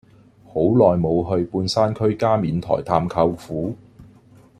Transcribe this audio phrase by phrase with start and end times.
[0.47, 3.75] 好耐無去半山區加冕台探舅父